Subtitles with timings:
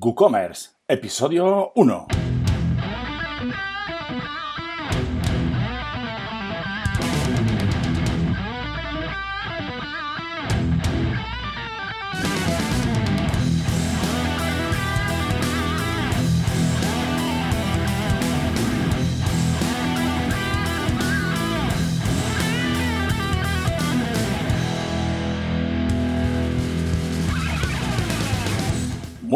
[0.00, 2.41] WooCommerce, episodio 1.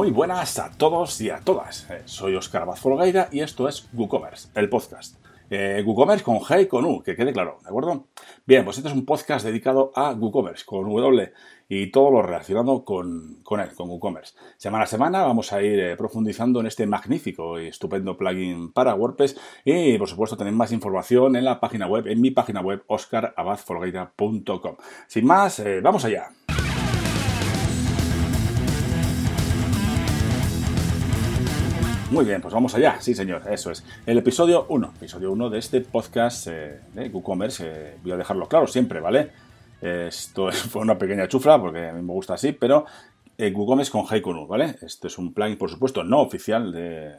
[0.07, 1.85] Muy buenas a todos y a todas.
[2.05, 5.17] Soy Oscar Folgaida y esto es WooCommerce, el podcast.
[5.51, 8.07] Eh, WooCommerce con G y con U, que quede claro, ¿de acuerdo?
[8.47, 11.33] Bien, pues este es un podcast dedicado a WooCommerce con W
[11.69, 14.35] y todo lo relacionado con, con él, con WooCommerce.
[14.57, 18.95] Semana a semana vamos a ir eh, profundizando en este magnífico y estupendo plugin para
[18.95, 22.85] WordPress y por supuesto tenéis más información en la página web, en mi página web
[22.87, 24.77] oscarabadfolgueira.com.
[25.09, 26.31] Sin más, eh, vamos allá.
[32.11, 33.01] Muy bien, pues vamos allá.
[33.01, 33.85] Sí, señor, eso es.
[34.07, 37.65] El episodio 1, episodio 1 de este podcast eh, de WooCommerce.
[37.67, 39.33] Eh, voy a dejarlo claro siempre, ¿vale?
[39.81, 42.87] Esto fue una pequeña chufla porque a mí me gusta así, pero
[43.37, 44.77] eh, WooCommerce con Heikonu, ¿vale?
[44.83, 47.17] Este es un plugin, por supuesto, no oficial de,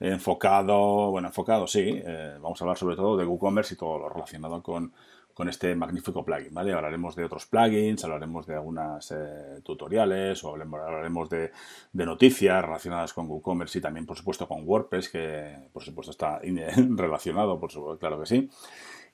[0.00, 2.00] enfocado, bueno, enfocado, sí.
[2.04, 4.92] Eh, vamos a hablar sobre todo de WooCommerce y todo lo relacionado con
[5.40, 6.74] con este magnífico plugin, ¿vale?
[6.74, 11.50] Hablaremos de otros plugins, hablaremos de algunas eh, tutoriales o hablaremos de,
[11.94, 16.42] noticias relacionadas con WooCommerce y también, por supuesto, con WordPress, que por supuesto está
[16.90, 18.50] relacionado, por supuesto, claro que sí.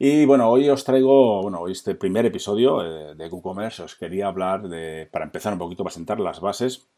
[0.01, 4.27] Y bueno, hoy os traigo, bueno, hoy este primer episodio eh, de WooCommerce os quería
[4.27, 6.89] hablar de, para empezar un poquito, a presentar las bases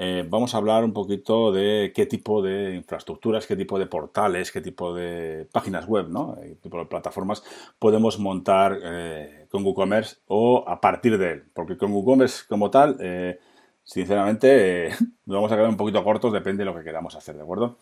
[0.00, 4.52] eh, vamos a hablar un poquito de qué tipo de infraestructuras, qué tipo de portales,
[4.52, 6.36] qué tipo de páginas web, ¿no?
[6.40, 7.42] qué tipo de plataformas
[7.80, 11.44] podemos montar eh, con WooCommerce o a partir de él.
[11.52, 13.40] Porque con WooCommerce como tal, eh,
[13.82, 14.90] sinceramente,
[15.26, 17.78] nos vamos a quedar un poquito cortos, depende de lo que queramos hacer, ¿de acuerdo?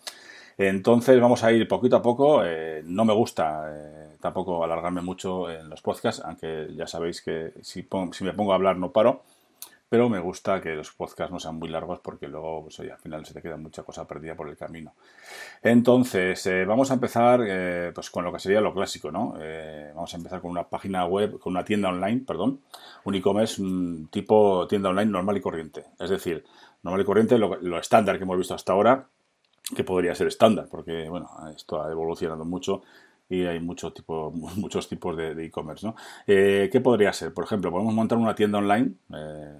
[0.57, 2.41] Entonces vamos a ir poquito a poco.
[2.83, 3.71] no me gusta
[4.19, 7.85] tampoco alargarme mucho en los podcasts, aunque ya sabéis que si
[8.23, 9.21] me pongo a hablar no paro
[9.89, 13.25] pero me gusta que los podcasts no sean muy largos porque luego pues, al final
[13.25, 14.93] se te queda mucha cosa perdida por el camino.
[15.63, 19.35] Entonces, eh, vamos a empezar eh, pues con lo que sería lo clásico, ¿no?
[19.39, 22.61] Eh, vamos a empezar con una página web, con una tienda online, perdón,
[23.05, 23.61] un e-commerce
[24.09, 25.85] tipo tienda online normal y corriente.
[25.99, 26.43] Es decir,
[26.83, 29.07] normal y corriente, lo, lo estándar que hemos visto hasta ahora,
[29.75, 32.83] que podría ser estándar, porque bueno, esto ha evolucionado mucho
[33.29, 35.85] y hay mucho tipo, muchos tipos de e-commerce.
[35.85, 35.95] ¿no?
[36.25, 37.33] Eh, ¿Qué podría ser?
[37.33, 39.59] Por ejemplo, podemos montar una tienda online eh,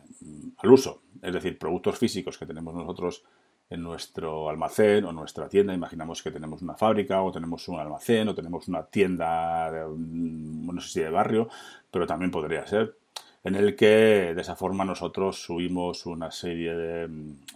[0.57, 3.23] al uso, es decir, productos físicos que tenemos nosotros
[3.69, 5.73] en nuestro almacén o nuestra tienda.
[5.73, 10.81] Imaginamos que tenemos una fábrica o tenemos un almacén o tenemos una tienda, de, no
[10.81, 11.49] sé si de barrio,
[11.91, 12.95] pero también podría ser
[13.43, 17.07] en el que de esa forma nosotros subimos una serie de,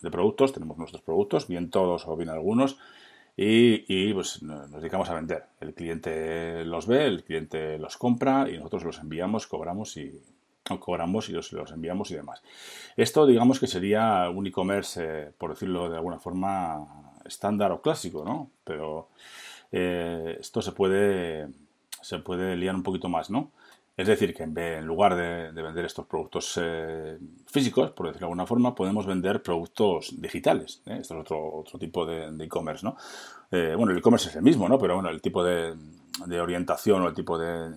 [0.01, 2.77] de productos, tenemos nuestros productos, bien todos o bien algunos,
[3.43, 5.45] y, pues nos dedicamos a vender.
[5.59, 10.21] El cliente los ve, el cliente los compra y nosotros los enviamos, cobramos y
[10.79, 12.43] cobramos y los, los enviamos y demás.
[12.95, 16.85] Esto digamos que sería un e-commerce, eh, por decirlo de alguna forma,
[17.25, 18.51] estándar o clásico, ¿no?
[18.63, 19.09] Pero
[19.71, 21.47] eh, esto se puede,
[22.01, 23.49] se puede liar un poquito más, ¿no?
[24.01, 28.47] Es decir, que en, lugar de, vender estos productos eh, físicos, por decirlo de alguna
[28.47, 30.81] forma, podemos vender productos digitales.
[30.87, 30.97] ¿eh?
[31.01, 32.97] Esto es otro, otro tipo de e-commerce, ¿no?
[33.51, 34.79] Eh, bueno, el e-commerce es el mismo, ¿no?
[34.79, 35.75] Pero bueno, el tipo de
[36.41, 37.75] orientación o el tipo de,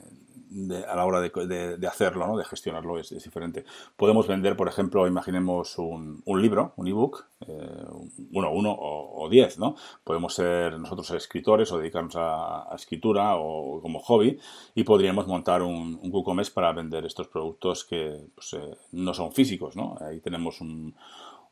[0.88, 2.36] a la hora de, hacerlo, ¿no?
[2.36, 3.64] de gestionarlo, es, diferente.
[3.96, 7.84] Podemos vender, por ejemplo, imaginemos un, libro, un ebook, eh,
[8.32, 9.74] uno, uno o, diez, ¿no?
[10.04, 14.38] Podemos ser nosotros escritores o dedicarnos a, escritura o como hobby
[14.74, 19.32] y podríamos montar un, un WooCommerce para vender estos productos que pues, eh, no son
[19.32, 19.96] físicos, ¿no?
[20.00, 20.94] Ahí tenemos un,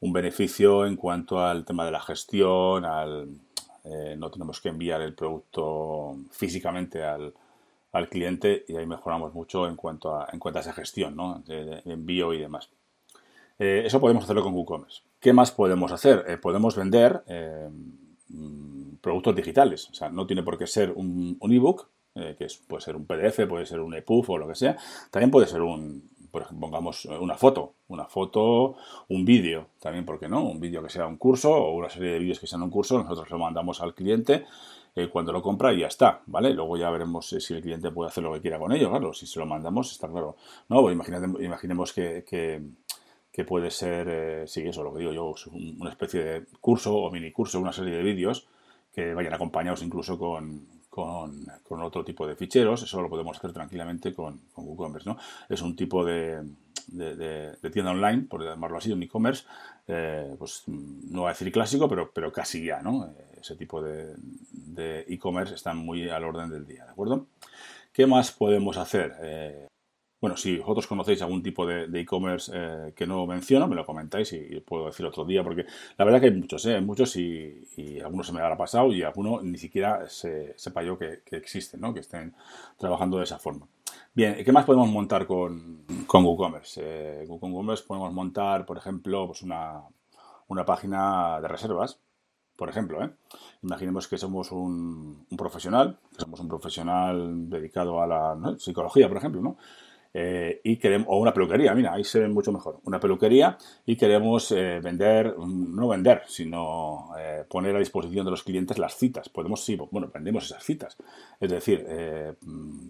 [0.01, 3.29] beneficio en cuanto al tema de la gestión, al,
[3.85, 7.33] eh, no tenemos que enviar el producto físicamente al,
[7.93, 11.43] al cliente y ahí mejoramos mucho en cuanto a, en cuanto a esa gestión ¿no?
[11.47, 12.71] de, envío y demás.
[13.59, 15.03] Eh, eso podemos hacerlo con WooCommerce.
[15.21, 16.25] ¿Qué más podemos hacer?
[16.27, 17.69] Eh, podemos vender eh,
[18.29, 19.89] mm, productos digitales.
[19.91, 23.65] O sea, no tiene por qué ser un, ebook, que puede ser un PDF, puede
[23.65, 24.77] ser un EPUB o lo que sea.
[25.11, 28.77] También puede ser un, por ejemplo, pongamos una foto, una foto,
[29.09, 30.45] un vídeo, también, ¿por qué no?
[30.45, 32.99] Un vídeo que sea un curso o una serie de vídeos que sean un curso,
[32.99, 34.45] nosotros lo mandamos al cliente
[34.95, 36.53] eh, cuando lo compra y ya está, ¿vale?
[36.53, 39.15] Luego ya veremos eh, si el cliente puede hacer lo que quiera con ello, claro,
[39.15, 40.37] si se lo mandamos está claro.
[40.69, 45.35] No, pues imaginemos que, que, puede ser, eh, sí, eso lo que digo yo,
[45.79, 48.47] una especie de curso o mini curso, una serie de vídeos
[48.95, 54.13] que vayan acompañados incluso con, con, otro tipo de ficheros, eso lo podemos hacer tranquilamente
[54.13, 55.17] con, con WooCommerce, ¿no?
[55.49, 56.43] Es un tipo de,
[56.89, 59.45] de, tienda online, por llamarlo así, un e-commerce,
[59.87, 63.15] eh, pues no voy a decir clásico, pero, pero casi ya, ¿no?
[63.41, 67.27] ese tipo de e-commerce están muy al orden del día, ¿de acuerdo?
[67.93, 69.71] ¿Qué más podemos hacer?
[70.23, 74.33] Bueno, si vosotros conocéis algún tipo de e-commerce eh, que no menciono, me lo comentáis
[74.33, 75.67] y, puedo decir otro día, porque
[75.99, 76.81] la verdad que hay muchos, ¿eh?
[76.81, 81.23] muchos y, algunos se me habrá pasado y algunos ni siquiera se, sepa yo que,
[81.33, 81.93] existen, ¿no?
[81.93, 82.37] que estén
[82.79, 83.67] trabajando de esa forma.
[84.15, 86.83] Bien, ¿qué más podemos montar con, con WooCommerce?
[86.85, 89.85] Eh, con WooCommerce podemos montar, por ejemplo, pues una,
[90.49, 91.99] una página de reservas,
[92.55, 93.11] por ejemplo, ¿eh?
[93.63, 99.41] imaginemos que somos un, profesional, que somos un profesional dedicado a la psicología, por ejemplo,
[99.41, 99.57] ¿no?
[100.15, 103.57] Eh, y queremos, o una peluquería, mira, ahí se ve mucho mejor, una peluquería
[103.87, 108.97] y queremos eh, vender, no vender, sino eh, poner a disposición de los clientes las
[108.97, 109.31] citas.
[109.31, 110.97] Podemos, sí, bueno, vendemos esas citas.
[111.41, 111.87] Es decir,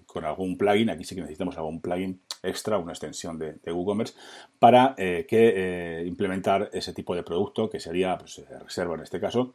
[0.06, 4.14] con algún plugin, aquí sí que necesitamos algún plugin extra, una extensión de, WooCommerce,
[4.58, 9.54] para que implementar ese tipo de producto, que sería pues, reserva en este caso,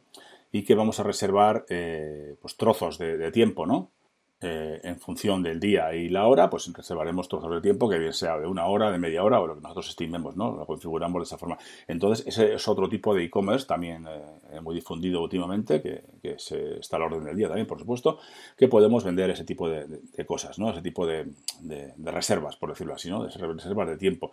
[0.50, 3.90] y que vamos a reservar pues, trozos de tiempo, ¿no?
[4.40, 8.12] Eh, en función del día y la hora, pues reservaremos trozos de tiempo que bien
[8.12, 10.52] sea de una hora, de media hora o lo que nosotros estimemos, ¿no?
[10.52, 11.58] Lo configuramos de esa forma.
[11.88, 16.98] Entonces, ese es otro tipo de e-commerce también eh, muy difundido últimamente, que, se, está
[16.98, 18.20] orden del día también, por supuesto,
[18.56, 20.70] que podemos vender ese tipo de, cosas, ¿no?
[20.70, 21.32] Ese tipo de,
[21.62, 23.24] de, reservas, por decirlo así, ¿no?
[23.24, 24.30] De reservas de tiempo.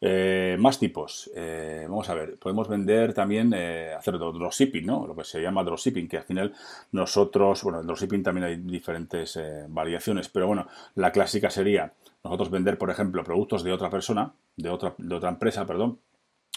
[0.00, 1.28] Eh, más tipos.
[1.34, 5.06] Eh, vamos a ver, podemos vender también, eh, hacer dropshipping, ¿no?
[5.06, 6.54] Lo que se llama dropshipping, que al final
[6.92, 11.92] nosotros, bueno, en dropshipping también hay diferentes variaciones, pero bueno, la clásica sería
[12.22, 15.98] nosotros vender, por ejemplo, productos de otra persona, de otra, de otra empresa, perdón,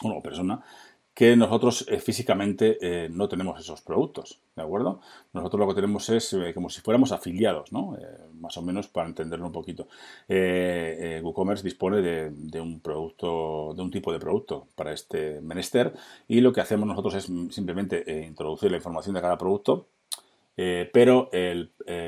[0.04, 0.62] o persona,
[1.14, 5.02] que nosotros eh, físicamente eh, no tenemos esos productos, ¿de acuerdo?
[5.34, 7.98] Nosotros lo que tenemos es eh, como si fuéramos afiliados, ¿no?
[8.34, 9.88] más o menos para entenderlo un poquito.
[10.28, 15.94] WooCommerce dispone de, un producto, de un tipo de producto para este menester
[16.28, 19.88] y lo que hacemos nosotros es simplemente introducir la información de cada producto,
[20.56, 21.30] pero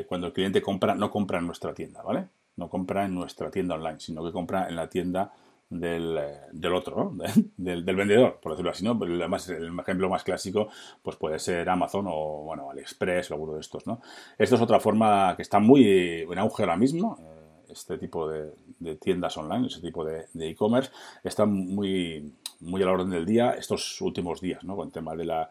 [0.07, 2.27] cuando el cliente compra, no compra en nuestra tienda, ¿vale?
[2.56, 5.33] No compra en nuestra tienda online, sino que compra en la tienda
[5.73, 7.13] del, eh, del otro,
[7.57, 8.97] del, vendedor, por decirlo así, ¿no?
[9.03, 10.69] El, el, ejemplo más clásico
[11.01, 14.01] pues puede ser Amazon o, bueno, AliExpress o alguno de estos, ¿no?
[14.37, 18.53] Esto es otra forma que está muy en auge ahora mismo, eh, este tipo de,
[18.99, 20.91] tiendas online, ese tipo de e-commerce,
[21.23, 24.75] está muy, muy a la orden del día estos últimos días, ¿no?
[24.75, 25.49] Con el tema de la...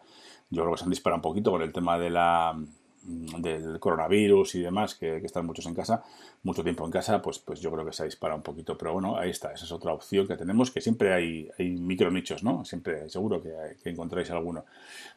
[0.49, 2.55] Yo creo que se han disparado un poquito con el tema de la
[3.03, 6.03] del coronavirus y demás, que, están muchos en casa,
[6.43, 8.77] mucho tiempo en casa, pues, pues yo creo que se ha disparado un poquito.
[8.77, 12.09] Pero bueno, ahí está, esa es otra opción que tenemos, que siempre hay, hay micro
[12.11, 12.63] nichos, ¿no?
[12.65, 13.53] Siempre, seguro que,
[13.83, 14.65] que encontráis alguno.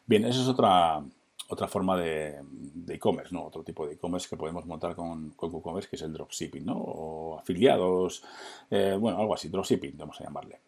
[0.05, 1.01] Bien, esa es otra,
[1.49, 2.41] otra forma de
[2.89, 3.45] e-commerce, ¿no?
[3.45, 6.77] Otro tipo de e-commerce que podemos montar con, con WooCommerce, que es el dropshipping, ¿no?
[6.77, 8.23] O afiliados,
[8.69, 10.59] eh, bueno, algo así, dropshipping, vamos a llamarle.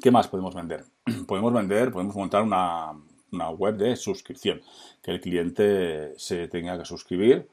[0.00, 0.84] ¿Qué más podemos vender?
[1.26, 2.92] podemos vender, podemos montar una,
[3.32, 4.60] una web de suscripción,
[5.02, 7.48] que el cliente se tenga que suscribir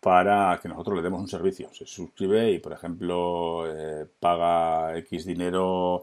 [0.00, 1.72] para que nosotros le demos un servicio.
[1.72, 6.02] Se suscribe y, por ejemplo, eh, paga X dinero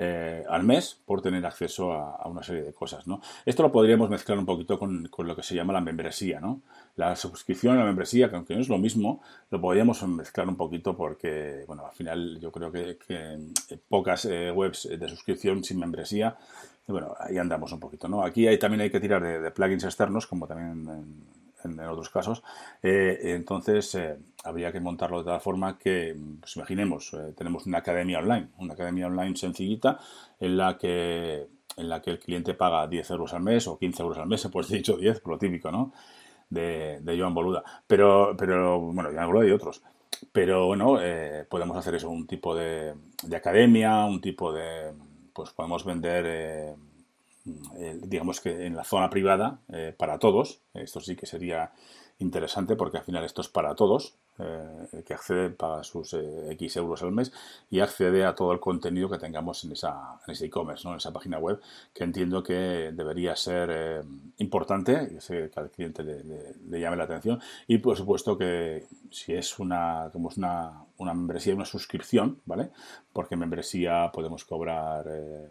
[0.00, 3.08] eh, al mes por tener acceso a, una serie de cosas.
[3.08, 3.20] ¿no?
[3.44, 6.38] Esto lo podríamos mezclar un poquito con, lo que se llama la membresía.
[6.38, 6.62] ¿no?
[6.94, 10.56] La suscripción a la membresía, que aunque no es lo mismo, lo podríamos mezclar un
[10.56, 12.96] poquito porque, bueno, al final yo creo que,
[13.88, 16.36] pocas eh, webs de suscripción sin membresía
[16.88, 18.24] bueno, ahí andamos un poquito, ¿no?
[18.24, 20.88] Aquí hay, también hay que tirar de, plugins externos, como también
[21.64, 22.42] otros casos.
[22.82, 27.78] Eh, entonces, eh, habría que montarlo de tal forma que, pues imaginemos, eh, tenemos una
[27.78, 29.98] academia online, una academia online sencillita
[30.40, 31.46] en la que
[31.76, 34.48] en la que el cliente paga 10 euros al mes o 15 euros al mes,
[34.50, 35.92] pues dicho 10, por lo típico, ¿no?
[36.50, 37.62] De, de Joan Boluda.
[37.86, 39.82] Pero, pero, bueno, Joan Boluda y otros.
[40.32, 40.98] Pero bueno,
[41.48, 44.92] podemos hacer eso, un tipo de, de academia, un tipo de,
[45.32, 46.74] pues podemos vender,
[48.02, 50.60] digamos que en la zona privada eh, para todos.
[50.74, 51.72] Esto sí que sería
[52.18, 54.14] interesante porque al final esto es para todos.
[54.92, 57.32] el que accede paga sus X euros al mes
[57.70, 60.92] y accede a todo el contenido que tengamos en, esa, en ese e-commerce, ¿no?
[60.92, 61.60] en esa página web,
[61.92, 64.04] que entiendo que debería ser
[64.38, 67.40] importante, que al cliente le, llame la atención.
[67.66, 72.70] Y por supuesto que si es una, como es una, una membresía, una suscripción, ¿vale?
[73.12, 75.48] Porque membresía podemos cobrar eh,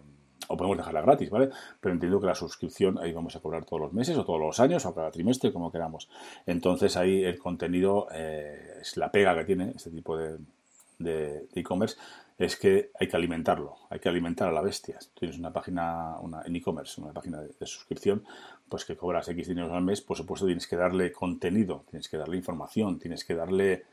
[0.48, 1.50] o podemos dejarla gratis, ¿vale?
[1.80, 4.60] Pero entiendo que la suscripción ahí vamos a cobrar todos los meses o todos los
[4.60, 6.10] años o cada trimestre, como queramos.
[6.46, 11.98] Entonces ahí el contenido eh, es la pega que tiene este tipo de e-commerce
[12.38, 15.00] es que hay que alimentarlo, hay que alimentar a la bestia.
[15.18, 18.24] tienes una página una, en e-commerce, una página de, suscripción,
[18.70, 22.18] pues que cobras X dinero al mes, por supuesto tienes que darle contenido, tienes que
[22.18, 23.86] darle información, tienes que darle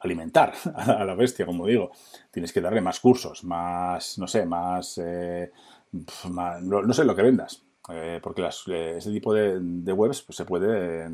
[0.00, 1.90] alimentar a la bestia, como digo.
[2.30, 5.50] Tienes que darle más cursos, más, no sé, más, eh,
[5.92, 7.62] no, sé lo que vendas.
[7.88, 11.08] Eh, porque las, eh, ese tipo de, webs pues, se puede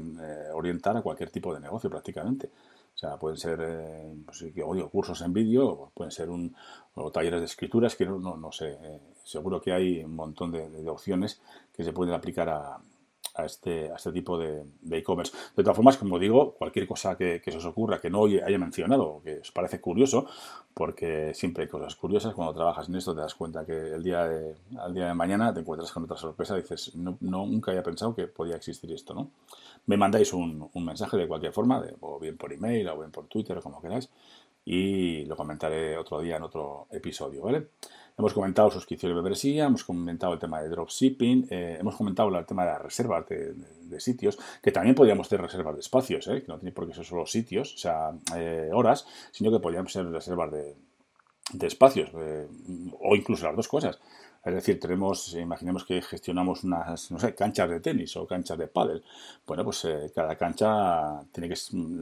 [0.52, 2.50] orientar a cualquier tipo de negocio prácticamente.
[2.94, 3.58] O sea, pueden ser
[4.24, 4.44] pues,
[4.90, 6.54] cursos en vídeo, pueden ser un,
[6.94, 8.78] o talleres de escrituras, que no, no, sé.
[9.22, 11.40] seguro que hay un montón de opciones
[11.74, 12.78] que se pueden aplicar a,
[13.36, 15.32] a este, a este tipo de e-commerce.
[15.56, 19.20] de, todas formas, como digo, cualquier cosa que, se os ocurra que no haya mencionado
[19.24, 20.26] que os parece curioso,
[20.74, 24.24] porque siempre hay cosas curiosas, cuando trabajas en esto te das cuenta que el día
[24.24, 27.82] de, al día de mañana te encuentras con otra sorpresa y dices, no, nunca había
[27.82, 29.30] pensado que podía existir esto, ¿no?
[29.86, 33.26] Me mandáis un, un mensaje de cualquier forma, o bien por email, o bien por
[33.26, 34.10] Twitter, o como queráis,
[34.66, 37.68] y lo comentaré otro día en otro episodio, ¿vale?
[38.18, 42.46] Hemos comentado suscripción y membresía, hemos comentado el tema de dropshipping, eh, hemos comentado el
[42.46, 46.42] tema de las reservas de, sitios, que también podríamos hacer reservas de espacios, ¿eh?
[46.42, 49.86] que no tiene por qué ser solo sitios, o sea, eh, horas, sino que podrían
[49.88, 50.74] ser reservas de,
[51.66, 52.10] espacios,
[53.00, 54.00] o incluso las dos cosas.
[54.46, 58.68] Es decir, tenemos, imaginemos que gestionamos unas, no sé, canchas de tenis o canchas de
[58.68, 59.02] pádel.
[59.46, 61.56] Bueno, pues cada cancha tiene que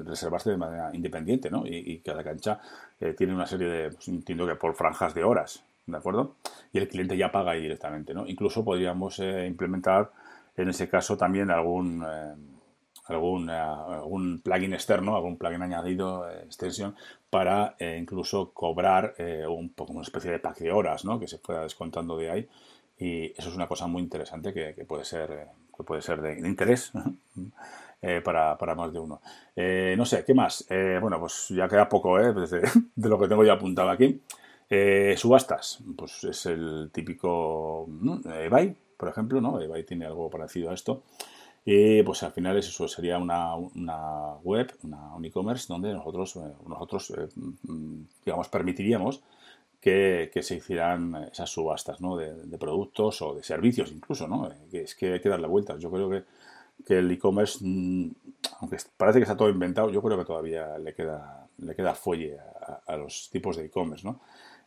[0.05, 1.65] reservarse de manera independiente, ¿no?
[1.67, 2.61] Y, cada cancha
[3.17, 5.65] tiene una serie de, pues, entiendo que por franjas de horas.
[5.87, 6.37] ¿de acuerdo?
[6.73, 8.27] Y el cliente ya paga ahí directamente, ¿no?
[8.27, 10.11] Incluso podríamos eh, implementar
[10.57, 12.35] en ese caso también algún, eh,
[13.07, 16.95] algún, eh, algún, plugin externo, algún plugin añadido, extensión,
[17.31, 19.15] para incluso cobrar
[19.49, 21.19] un poco una especie de pack de horas, ¿no?
[21.19, 22.49] Que se pueda descontando de ahí.
[22.97, 26.93] Y eso es una cosa muy interesante que, puede ser que puede ser de, interés
[28.25, 29.21] para, para, más de uno.
[29.57, 30.65] no sé, ¿qué más?
[30.69, 34.21] bueno, pues ya queda poco de lo que tengo ya apuntado aquí.
[34.71, 37.87] Eh, subastas, pues es el típico
[38.25, 39.61] eBay, por ejemplo, ¿no?
[39.61, 41.03] eBay tiene algo parecido a esto.
[41.65, 43.55] Y pues al final eso sería una,
[44.43, 47.29] web, una, un e-commerce donde nosotros, eh, nosotros eh,
[48.25, 49.23] digamos, permitiríamos
[49.81, 52.17] que, se hicieran esas subastas ¿no?
[52.17, 54.51] de, productos o de servicios incluso, ¿no?
[54.71, 55.79] Que es que hay que darle vueltas.
[55.81, 56.25] Yo creo que,
[56.87, 58.11] que el e-commerce, mm,
[58.61, 62.39] aunque parece que está todo inventado, yo creo que todavía le queda, le queda fuelle
[62.87, 64.21] a, los tipos de e-commerce, ¿no?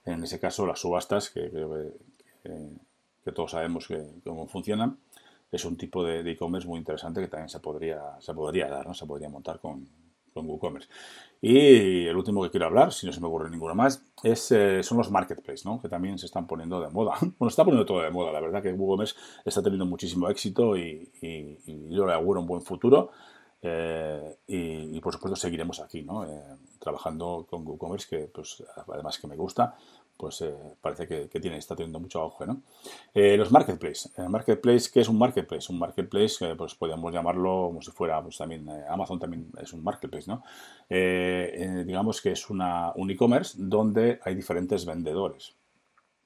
[0.06, 1.52] En ese caso, las subastas, que
[3.24, 3.90] que, todos sabemos
[4.24, 4.98] cómo funcionan,
[5.52, 8.94] es un tipo de e-commerce muy interesante que también se podría, se podría dar, ¿no?
[8.94, 9.88] se podría montar con,
[10.34, 10.90] con WooCommerce.
[11.42, 14.84] Y el último que quiero hablar, si no se me ocurre ninguno más, es, eh,
[14.84, 15.80] son los marketplaces, ¿no?
[15.82, 17.16] que también se están poniendo de moda.
[17.38, 21.10] Bueno, está poniendo todo de moda, la verdad que WooCommerce está teniendo muchísimo éxito y,
[21.90, 23.12] yo le auguro un buen futuro.
[23.62, 26.26] Eh, y, por supuesto seguiremos aquí, ¿no?
[26.26, 26.44] Eh,
[26.80, 29.76] trabajando con WooCommerce, que pues además que me gusta
[30.18, 32.46] pues eh, parece que, tiene, está teniendo mucho auge.
[32.46, 32.62] ¿no?
[33.14, 34.12] Eh, los marketplaces.
[34.18, 35.72] El marketplace, ¿qué es un marketplace?
[35.72, 39.84] Un marketplace, pues podríamos llamarlo como si fuera, pues también eh, Amazon también es un
[39.84, 40.44] marketplace, ¿no?
[40.90, 45.54] digamos que es una, un e-commerce donde hay diferentes vendedores.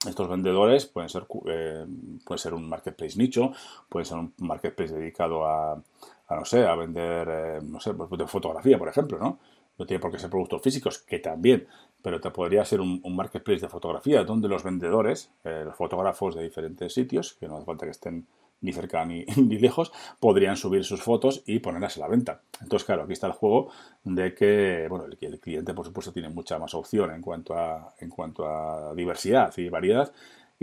[0.08, 3.52] Estos vendedores pueden ser, puede ser un marketplace nicho,
[3.90, 8.28] puede ser un marketplace dedicado a, a no sé, a vender, no sé, pues de
[8.28, 9.40] fotografía, por ejemplo, ¿no?
[9.78, 11.68] No tiene por qué ser productos físicos, que también,
[12.02, 16.44] pero te podría ser un, marketplace de fotografía donde los vendedores, eh, los fotógrafos de
[16.44, 18.26] diferentes sitios, que no hace falta que estén
[18.62, 22.42] ni cerca ni, lejos, podrían subir sus fotos y ponerlas a la venta.
[22.62, 23.72] Entonces, claro, aquí está el juego
[24.04, 27.94] de que, bueno, el, el cliente, por supuesto, tiene mucha más opción en cuanto a,
[28.00, 30.12] en cuanto a diversidad y variedad.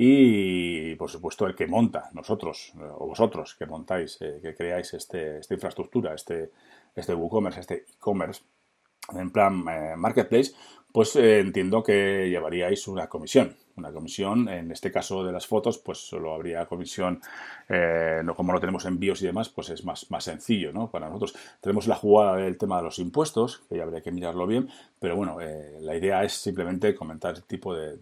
[0.01, 5.39] Y, por supuesto, el que monta, nosotros o vosotros que montáis, eh, que creáis este,
[5.39, 6.53] esta infraestructura, este,
[6.95, 8.43] este WooCommerce, este e-commerce,
[9.13, 10.53] en plan eh, marketplace,
[10.93, 13.57] pues eh, entiendo que llevaríais una comisión.
[13.77, 17.21] Una comisión, en este caso de las fotos, pues solo habría comisión,
[17.69, 20.91] eh, no como no tenemos envíos y demás, pues es más, más sencillo, ¿no?
[20.91, 24.49] Para nosotros tenemos la jugada del tema de los impuestos, que ya habría que mirarlo
[24.49, 24.69] bien,
[24.99, 25.39] pero bueno,
[25.81, 27.97] la idea es simplemente comentar el tipo de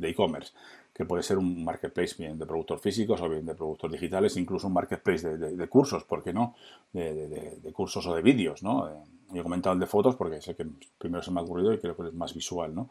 [0.00, 0.54] e-commerce
[1.00, 4.66] que puede ser un marketplace bien de productos físicos o bien de productos digitales, incluso
[4.66, 6.54] un marketplace de, cursos, ¿por qué no?
[6.92, 8.86] De, cursos o de vídeos, ¿no?
[8.86, 8.92] Eh,
[9.32, 10.66] yo he comentado el de fotos porque sé que
[10.98, 12.90] primero se me ha ocurrido y creo que es más visual, ¿no?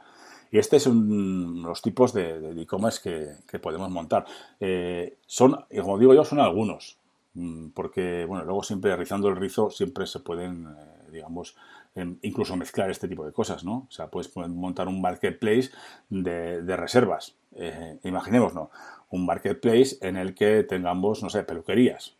[0.49, 4.25] Y este son los tipos de e-commerce que, podemos montar.
[4.59, 6.97] Eh, son, como digo yo, son algunos,
[7.35, 11.55] mm, porque, bueno, luego siempre rizando el rizo siempre se pueden, eh, digamos,
[11.95, 13.87] incluso mezclar este tipo de cosas, ¿no?
[13.89, 15.71] O sea, puedes montar un marketplace
[16.09, 17.35] de, reservas.
[17.55, 18.69] Eh, imaginémonos,
[19.09, 22.15] un marketplace en el que tengamos, no sé, peluquerías.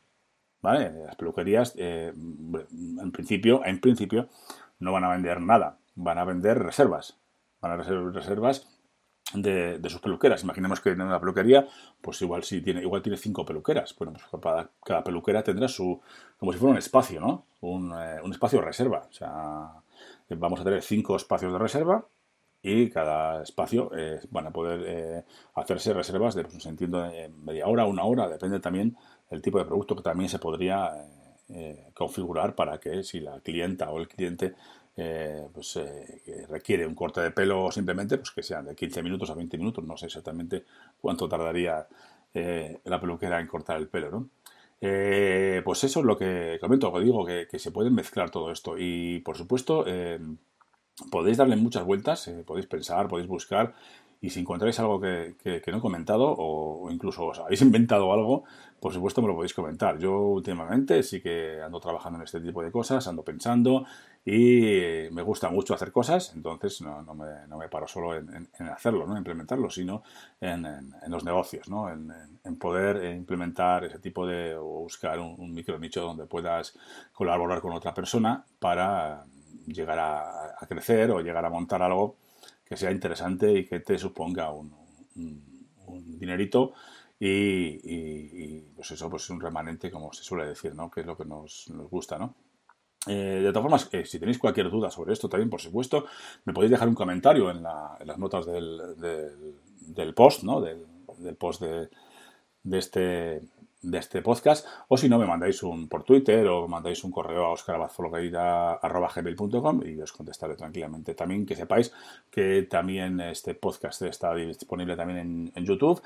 [0.62, 0.92] ¿Vale?
[1.06, 4.28] Las peluquerías, eh, en principio, en principio,
[4.80, 7.18] no van a vender nada, van a vender reservas.
[7.62, 8.69] Van a vender reservas
[9.34, 10.44] de, sus peluqueras.
[10.44, 11.68] Imaginemos que en una peluquería,
[12.02, 13.96] pues igual si tiene, igual tiene cinco peluqueras.
[13.98, 14.44] Bueno, pues
[14.84, 16.00] cada, peluquera tendrá su,
[16.38, 17.46] como si fuera un espacio, ¿no?
[17.62, 19.08] Un, eh, un espacio de reserva.
[19.10, 19.72] O sea,
[20.30, 22.06] vamos a tener cinco espacios de reserva
[22.62, 25.24] y cada espacio eh, van a poder eh,
[25.56, 27.10] hacerse reservas de, pues, entiendo,
[27.44, 28.98] media hora, una hora, depende también
[29.30, 30.94] del tipo de producto que también se podría
[31.52, 34.54] eh, configurar para que si la clienta o el cliente
[35.54, 35.80] pues,
[36.50, 39.84] requiere un corte de pelo simplemente, pues que sean de 15 minutos a 20 minutos,
[39.86, 40.66] no sé exactamente
[41.00, 41.88] cuánto tardaría
[42.34, 44.30] la peluquera en cortar el pelo, ¿no?
[44.80, 48.76] pues eso es lo que comento, que digo, que, que, se puede mezclar todo esto.
[48.78, 49.86] Y por supuesto,
[51.10, 53.74] podéis darle muchas vueltas, eh, podéis pensar, podéis buscar
[54.22, 55.36] y si encontráis algo que,
[55.68, 58.44] no he comentado o, incluso os habéis inventado algo,
[58.80, 59.98] por supuesto me lo podéis comentar.
[59.98, 63.86] Yo últimamente sí que ando trabajando en este tipo de cosas, ando pensando
[64.26, 68.50] y me gusta mucho hacer cosas, entonces no, no, me, no me, paro solo en,
[68.72, 69.18] hacerlo, ¿no?
[69.18, 70.04] implementarlo, sino
[70.40, 71.90] en, los negocios, ¿no?
[71.90, 76.78] en, poder implementar ese tipo de o buscar un, un micro nicho donde puedas
[77.14, 79.26] colaborar con otra persona para
[79.74, 82.18] llegar a, crecer o llegar a montar algo
[82.66, 84.78] que sea interesante y que te suponga un,
[86.20, 86.74] dinerito
[87.20, 91.18] y, pues eso pues es un remanente como se suele decir no que es lo
[91.18, 92.36] que nos, gusta no
[93.08, 96.06] eh, de todas formas, eh, si tenéis cualquier duda sobre esto también, por supuesto,
[96.46, 98.96] me podéis dejar un comentario en, las notas del,
[99.80, 100.62] del, post, ¿no?
[100.62, 100.86] Del,
[101.38, 101.90] post de,
[102.64, 103.42] de, este,
[103.82, 107.46] de este podcast, o si no, me mandáis un por Twitter o mandáis un correo
[107.46, 111.16] a oscarabazologaida.com y os contestaré tranquilamente.
[111.16, 111.94] También que sepáis
[112.30, 116.02] que también este podcast está disponible también en, YouTube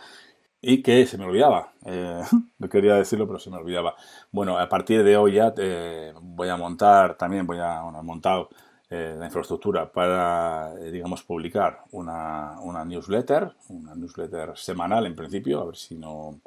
[0.66, 2.22] y que se me olvidaba, eh,
[2.58, 3.96] no quería decirlo, pero se me olvidaba.
[4.32, 8.50] Bueno, a partir de hoy ya eh, voy a montar, también voy a, bueno, montado
[8.90, 15.66] eh, la infraestructura para, digamos, publicar una, una newsletter, una newsletter semanal en principio, a
[15.66, 16.40] ver si no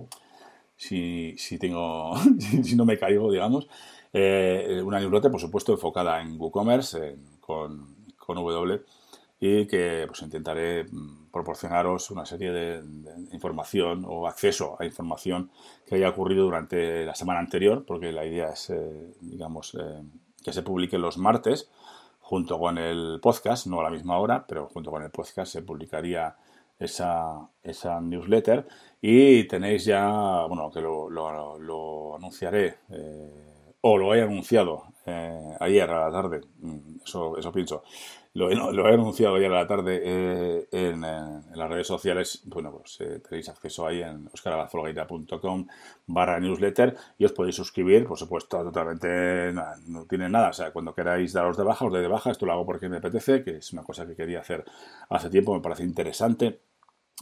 [0.77, 2.15] si, si tengo,
[2.63, 3.69] si no me caigo, digamos.
[4.15, 8.83] Eh, una newsletter, por supuesto, enfocada en WooCommerce con, con W
[9.39, 12.83] y que pues intentaré mm, proporcionaros una serie de,
[13.33, 15.51] información o acceso a información
[15.87, 20.03] que haya ocurrido durante la semana anterior, porque la idea es, eh, digamos, eh,
[20.43, 21.71] que se publique los martes
[22.21, 25.63] junto con el podcast, no a la misma hora, pero junto con el podcast se
[25.63, 26.35] publicaría
[26.79, 28.67] esa, esa newsletter.
[29.01, 34.85] Y tenéis ya, bueno, que lo, lo, anunciaré eh, o lo he anunciado
[35.61, 37.85] ayer a la tarde, mm, eso, eso pienso,
[38.37, 42.99] lo, lo, he anunciado ayer a la tarde eh, en, las redes sociales, bueno, pues
[43.29, 45.67] tenéis acceso ahí en oscarabazolgaita.com
[46.07, 49.53] barra newsletter y os podéis suscribir, por supuesto, totalmente,
[49.87, 52.45] no, tiene nada, o sea, cuando queráis daros de baja, os doy de baja, esto
[52.45, 54.65] lo hago porque me apetece, que es una cosa que quería hacer
[55.09, 56.61] hace tiempo, me parece interesante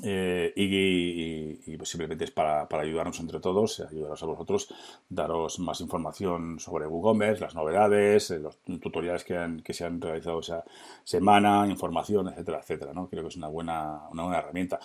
[0.03, 4.75] eh, y, pues simplemente es para, ayudarnos entre todos, ayudaros a vosotros,
[5.09, 10.41] daros más información sobre WooCommerce, las novedades, eh, los tutoriales que, que se han realizado
[10.41, 10.65] esa
[11.05, 12.93] semana, información, etcétera, etcétera.
[12.93, 13.09] ¿no?
[13.09, 14.81] Creo que es una buena, una buena herramienta.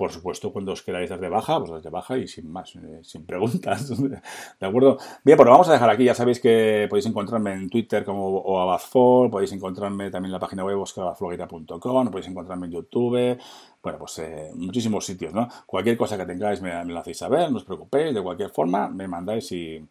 [0.00, 2.74] Por supuesto, cuando os queráis dar de baja, pues dar de baja y sin más,
[2.74, 3.86] eh, sin preguntas.
[4.58, 4.96] ¿De acuerdo?
[5.22, 6.04] Bien, pues lo vamos a dejar aquí.
[6.04, 10.64] Ya sabéis que podéis encontrarme en Twitter como o podéis encontrarme también en la página
[10.64, 13.38] web oscarabazflogueira.com, podéis encontrarme en YouTube,
[13.82, 15.46] bueno, pues eh, muchísimos sitios, ¿no?
[15.66, 18.88] Cualquier cosa que tengáis me, me, lo hacéis saber, no os preocupéis, de cualquier forma
[18.88, 19.86] me mandáis y...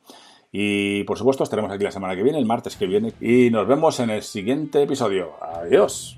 [0.52, 3.68] Y por supuesto estaremos aquí la semana que viene, el martes que viene, y nos
[3.68, 5.34] vemos en el siguiente episodio.
[5.40, 6.18] Adiós.